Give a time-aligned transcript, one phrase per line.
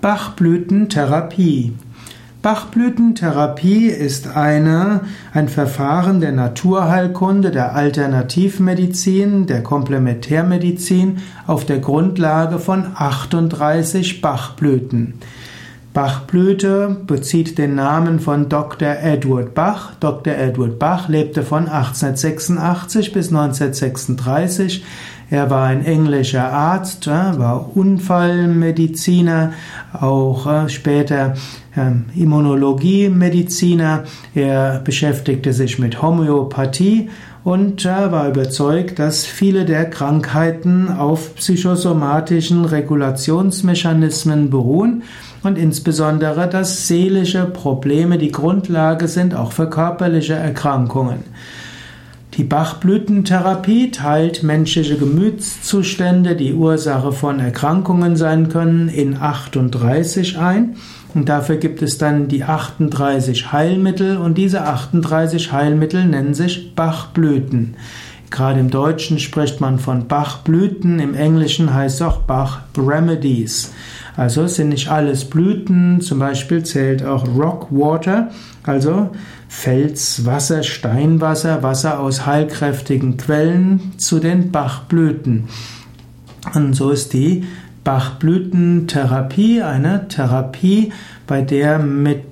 [0.00, 1.72] Bachblütentherapie.
[2.40, 5.00] Bachblütentherapie ist eine,
[5.34, 15.14] ein Verfahren der Naturheilkunde, der Alternativmedizin, der Komplementärmedizin auf der Grundlage von 38 Bachblüten.
[15.94, 18.98] Bachblüte bezieht den Namen von Dr.
[19.02, 19.94] Edward Bach.
[19.98, 20.32] Dr.
[20.34, 24.84] Edward Bach lebte von 1886 bis 1936.
[25.30, 29.52] Er war ein englischer Arzt, war Unfallmediziner,
[29.92, 31.34] auch äh, später
[31.76, 34.04] ähm, Immunologie-Mediziner.
[34.34, 37.10] Er beschäftigte sich mit Homöopathie
[37.44, 45.02] und äh, war überzeugt, dass viele der Krankheiten auf psychosomatischen Regulationsmechanismen beruhen
[45.42, 51.18] und insbesondere, dass seelische Probleme die Grundlage sind auch für körperliche Erkrankungen.
[52.38, 60.76] Die Bachblütentherapie teilt menschliche Gemütszustände, die Ursache von Erkrankungen sein können, in 38 ein.
[61.14, 67.74] Und dafür gibt es dann die 38 Heilmittel und diese 38 Heilmittel nennen sich Bachblüten.
[68.30, 73.72] Gerade im Deutschen spricht man von Bachblüten, im Englischen heißt es auch Bach Remedies.
[74.16, 78.30] Also es sind nicht alles Blüten, zum Beispiel zählt auch Rockwater,
[78.64, 79.10] also
[79.48, 85.48] Felswasser, Steinwasser, Wasser aus heilkräftigen Quellen zu den Bachblüten.
[86.54, 87.44] Und so ist die
[87.84, 90.92] Bachblütentherapie eine Therapie,
[91.26, 92.22] bei der mit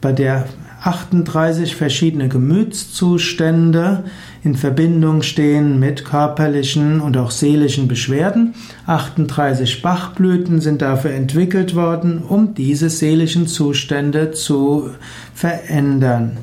[0.00, 0.46] bei der
[0.86, 4.04] 38 verschiedene Gemütszustände
[4.44, 8.54] in Verbindung stehen mit körperlichen und auch seelischen Beschwerden.
[8.86, 14.90] 38 Bachblüten sind dafür entwickelt worden, um diese seelischen Zustände zu
[15.34, 16.36] verändern.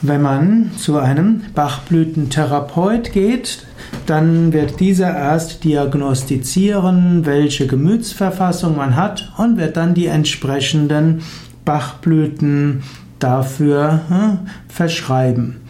[0.00, 3.66] Wenn man zu einem Bachblütentherapeut geht,
[4.06, 11.22] dann wird dieser erst diagnostizieren, welche Gemütsverfassung man hat und wird dann die entsprechenden
[11.64, 12.82] Bachblüten
[13.22, 15.60] dafür hm, verschreiben.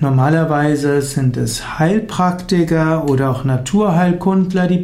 [0.00, 4.78] Normalerweise sind es Heilpraktiker oder auch Naturheilkundler, die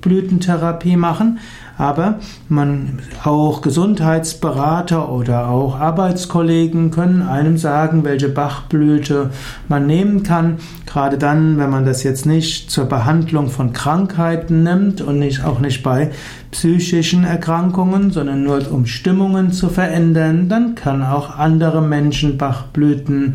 [0.00, 1.38] Bachblütentherapie machen,
[1.76, 2.18] aber
[2.48, 9.30] man, auch Gesundheitsberater oder auch Arbeitskollegen können einem sagen, welche Bachblüte
[9.68, 10.58] man nehmen kann.
[10.86, 15.60] Gerade dann, wenn man das jetzt nicht zur Behandlung von Krankheiten nimmt und nicht, auch
[15.60, 16.10] nicht bei
[16.50, 23.34] psychischen Erkrankungen, sondern nur um Stimmungen zu verändern, dann kann auch andere Menschen Bachblüten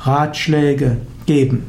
[0.00, 1.64] Ratschläge geben.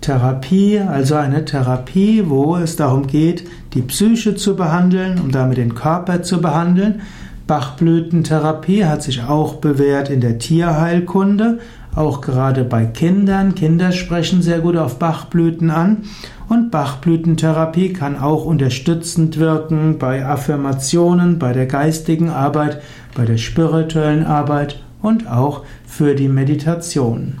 [0.00, 5.74] Bachblütentherapie, also eine Therapie, wo es darum geht, die Psyche zu behandeln, um damit den
[5.74, 7.02] Körper zu behandeln.
[7.46, 11.58] Bachblütentherapie hat sich auch bewährt in der Tierheilkunde,
[11.94, 13.54] auch gerade bei Kindern.
[13.54, 15.98] Kinder sprechen sehr gut auf Bachblüten an.
[16.48, 22.80] Und Bachblütentherapie kann auch unterstützend wirken bei Affirmationen, bei der geistigen Arbeit,
[23.14, 27.34] bei der spirituellen Arbeit und auch für die Meditation.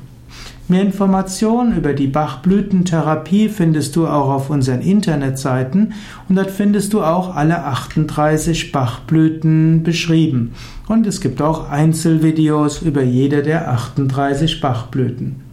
[0.70, 5.94] Mehr Informationen über die Bachblütentherapie findest du auch auf unseren Internetseiten
[6.28, 10.52] und dort findest du auch alle 38 Bachblüten beschrieben.
[10.86, 15.49] Und es gibt auch Einzelvideos über jede der 38 Bachblüten.